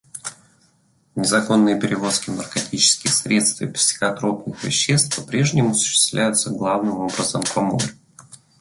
[1.15, 7.87] Незаконные перевозки наркотических средств и психотропных веществ по-прежнему осуществляются главным образом по морю.